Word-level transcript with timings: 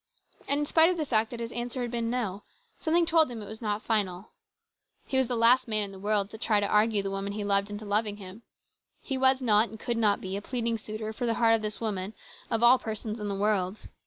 And 0.47 0.61
in 0.61 0.65
spite 0.65 0.89
of 0.89 0.97
the 0.97 1.05
fact 1.05 1.29
that 1.29 1.39
his 1.39 1.51
answer 1.51 1.83
had 1.83 1.91
been 1.91 2.09
No, 2.09 2.41
something 2.79 3.05
told 3.05 3.29
him 3.29 3.39
it 3.39 3.45
was 3.47 3.61
not 3.61 3.83
final. 3.83 4.31
He 5.05 5.19
was 5.19 5.27
the 5.27 5.35
last 5.37 5.67
man 5.67 5.83
in 5.83 5.91
the 5.91 5.99
world 5.99 6.31
to 6.31 6.39
try 6.39 6.59
to 6.59 6.65
argue 6.65 7.03
the 7.03 7.11
woman 7.11 7.33
he 7.33 7.43
loved 7.43 7.69
into 7.69 7.85
loving 7.85 8.17
him. 8.17 8.41
He 8.99 9.15
was 9.15 9.41
not 9.41 9.69
and 9.69 9.79
could 9.79 9.97
not 9.97 10.19
be 10.19 10.35
a 10.35 10.41
pleading 10.41 10.79
suitor 10.79 11.13
for 11.13 11.27
the 11.27 11.35
heart 11.35 11.53
of 11.53 11.61
this 11.61 11.79
woman 11.79 12.15
of 12.49 12.63
all 12.63 12.79
persons 12.79 13.19
in 13.19 13.27
the 13.27 13.35
world. 13.35 13.77